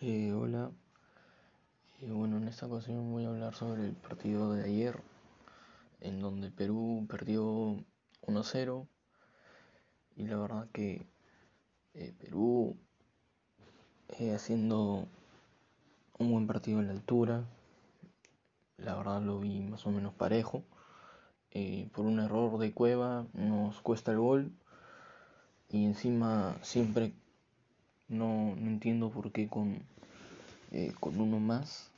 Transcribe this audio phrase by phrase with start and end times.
[0.00, 0.70] Eh, hola,
[2.00, 5.02] Eh, bueno, en esta ocasión voy a hablar sobre el partido de ayer,
[6.00, 7.84] en donde Perú perdió
[8.22, 8.86] 1-0
[10.14, 11.04] y la verdad que
[11.94, 12.76] eh, Perú
[14.20, 15.08] eh, haciendo
[16.18, 17.44] un buen partido en la altura,
[18.76, 20.62] la verdad lo vi más o menos parejo.
[21.92, 24.52] Por un error de Cueva nos cuesta el gol.
[25.68, 27.14] Y encima siempre
[28.08, 29.82] no, no entiendo por qué con,
[30.72, 31.90] eh, con uno más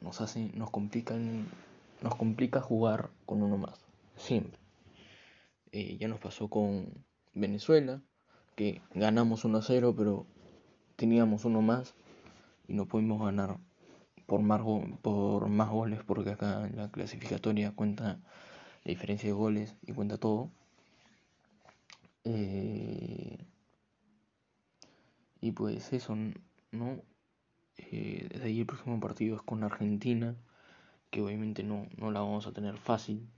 [0.00, 1.46] nos hace, nos complican,
[2.02, 3.78] nos complica jugar con uno más,
[4.16, 4.58] siempre.
[5.72, 6.86] Eh, ya nos pasó con
[7.34, 8.02] Venezuela,
[8.56, 10.26] que ganamos 1 0, pero
[10.96, 11.94] teníamos uno más
[12.68, 13.58] y no pudimos ganar
[14.26, 14.60] por más,
[15.02, 18.20] por más goles, porque acá en la clasificatoria cuenta
[18.84, 20.50] la diferencia de goles y cuenta todo.
[22.24, 23.41] Eh,
[25.42, 26.16] y pues eso,
[26.70, 27.02] ¿no?
[27.76, 30.36] Eh, desde ahí el próximo partido es con Argentina,
[31.10, 33.28] que obviamente no, no la vamos a tener fácil.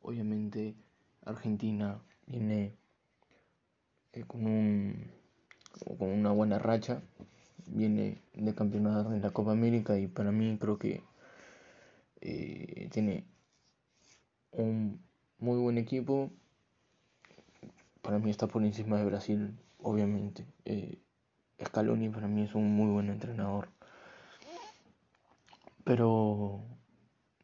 [0.00, 0.76] Obviamente
[1.24, 2.74] Argentina viene
[4.12, 5.10] eh, con, un,
[5.98, 7.02] con una buena racha,
[7.66, 11.02] viene de campeonato de la Copa América y para mí creo que
[12.20, 13.24] eh, tiene
[14.52, 15.00] un
[15.40, 16.30] muy buen equipo.
[18.00, 20.46] Para mí está por encima de Brasil, obviamente.
[20.64, 20.98] Eh,
[21.64, 23.68] Scaloni para mí es un muy buen entrenador.
[25.84, 26.62] Pero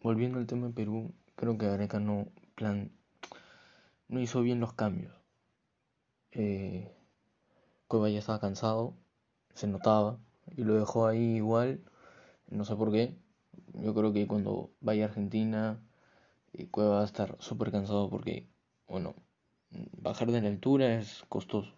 [0.01, 2.93] volviendo al tema de Perú, creo que Gareca no, plan,
[4.09, 5.13] no hizo bien los cambios.
[6.33, 6.95] Eh,
[7.89, 8.95] Cueva ya estaba cansado,
[9.55, 10.19] se notaba,
[10.57, 11.81] y lo dejó ahí igual,
[12.49, 13.17] no sé por qué.
[13.75, 15.81] Yo creo que cuando vaya a Argentina,
[16.53, 18.49] eh, Cueva va a estar súper cansado porque,
[18.87, 19.15] bueno,
[20.01, 21.75] bajar de la altura es costoso,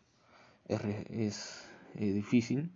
[0.69, 2.71] es eh, difícil,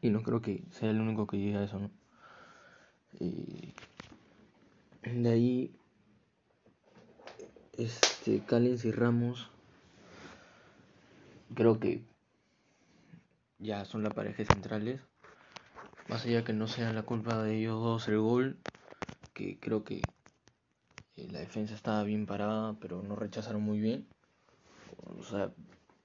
[0.00, 1.90] y no creo que sea el único que llegue a eso, ¿no?
[3.20, 3.72] Eh,
[5.02, 5.70] de ahí,
[7.72, 9.50] este, Callens y Ramos,
[11.54, 12.02] creo que
[13.58, 15.00] ya son la pareja centrales.
[16.08, 18.56] Más allá que no sea la culpa de ellos dos el gol,
[19.34, 20.08] que creo que
[21.16, 24.04] eh, la defensa estaba bien parada, pero no rechazaron muy bien.
[25.18, 25.52] O sea,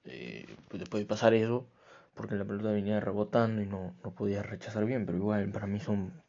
[0.08, 1.68] eh, pues puede pasar eso,
[2.14, 5.80] porque la pelota venía rebotando y no, no podía rechazar bien, pero igual para mí
[5.80, 6.22] son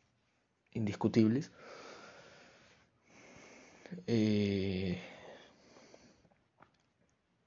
[0.73, 1.51] indiscutibles.
[4.07, 5.01] Eh,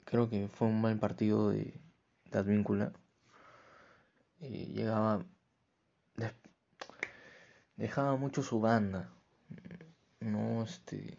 [0.04, 1.80] creo que fue un mal partido de,
[2.30, 2.92] de Advíncula.
[4.40, 5.24] Eh, llegaba,
[7.76, 9.12] dejaba mucho su banda,
[10.20, 11.18] no este,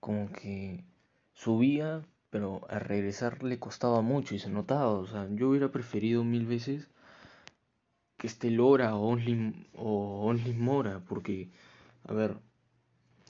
[0.00, 0.84] como que
[1.32, 4.90] subía, pero al regresar le costaba mucho y se notaba.
[4.90, 6.88] O sea, yo hubiera preferido mil veces
[8.16, 11.50] que esté Lora o Only, o Only Mora, porque,
[12.04, 12.36] a ver,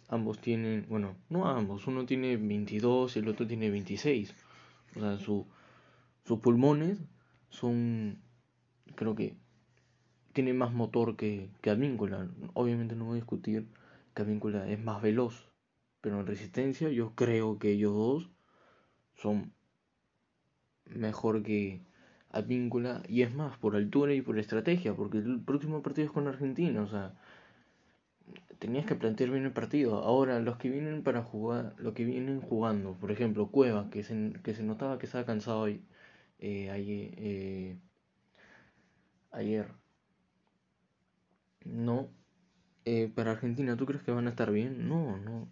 [0.09, 4.35] ambos tienen, bueno, no ambos, uno tiene 22 y el otro tiene 26.
[4.97, 5.47] O sea, su,
[6.25, 6.99] sus pulmones
[7.51, 8.19] son,
[8.95, 9.37] creo que,
[10.33, 12.29] tiene más motor que, que Advíncula.
[12.55, 13.67] Obviamente no voy a discutir
[14.15, 15.51] que Advíncula es más veloz,
[16.01, 18.31] pero en resistencia yo creo que ellos dos
[19.19, 19.53] son
[20.87, 21.83] mejor que
[22.31, 26.29] Advíncula y es más por altura y por estrategia, porque el próximo partido es con
[26.29, 27.15] Argentina, o sea,
[28.59, 29.97] tenías que plantear bien el partido.
[30.05, 34.33] Ahora, los que vienen para jugar, los que vienen jugando, por ejemplo, Cueva, que se,
[34.43, 35.83] que se notaba que estaba cansado hoy,
[36.41, 37.79] eh, ayer, eh,
[39.33, 39.69] ayer,
[41.65, 42.11] no.
[42.85, 44.89] Eh, para Argentina, ¿tú crees que van a estar bien?
[44.89, 45.49] No, no.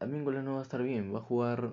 [0.00, 1.72] Advíncula no va a estar bien, va a jugar,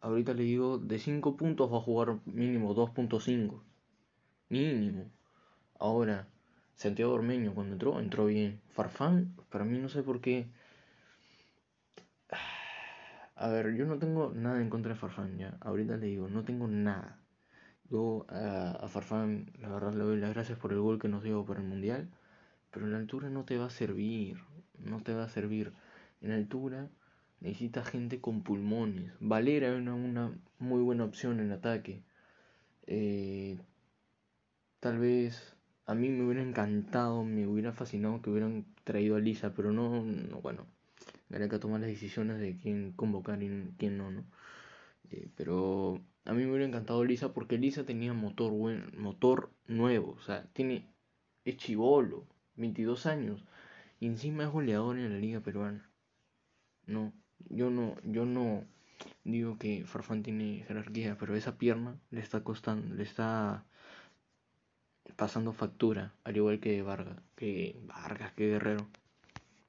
[0.00, 3.62] ahorita le digo, de 5 puntos va a jugar mínimo 2.5.
[4.48, 5.10] Mínimo.
[5.78, 6.28] Ahora,
[6.76, 8.60] Santiago Ormeño cuando entró, entró bien.
[8.70, 10.46] Farfán, para mí no sé por qué.
[13.36, 15.56] A ver, yo no tengo nada en contra de Farfán, ya.
[15.60, 17.18] Ahorita le digo, no tengo nada.
[17.90, 21.44] Yo a, Farfán, la verdad, le doy las gracias por el gol que nos dio
[21.44, 22.08] para el Mundial.
[22.70, 24.38] Pero en la altura no te va a servir.
[24.78, 25.72] No te va a servir.
[26.20, 26.88] En altura
[27.40, 29.12] necesitas gente con pulmones.
[29.20, 32.02] Valera es una, una muy buena opción en ataque.
[32.86, 33.58] Eh,
[34.80, 35.56] tal vez
[35.86, 40.04] a mí me hubiera encantado, me hubiera fascinado que hubieran traído a Lisa, pero no,
[40.04, 40.66] no bueno,
[41.28, 44.24] Gareca toma las decisiones de quién convocar y quién no, ¿no?
[45.10, 50.12] Eh, pero a mí me hubiera encantado Lisa porque Lisa tenía motor buen, motor nuevo,
[50.12, 50.92] o sea, tiene
[51.44, 53.44] es chivolo, 22 años
[54.00, 55.88] y encima es goleador en la liga peruana.
[56.86, 57.12] No,
[57.48, 58.64] yo no, yo no
[59.24, 63.64] digo que Farfán tiene jerarquía, pero esa pierna le está costando, le está
[65.16, 68.86] pasando factura, al igual que Vargas, que Vargas, que Guerrero.